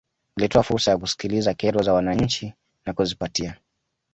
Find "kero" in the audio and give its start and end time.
1.53-1.81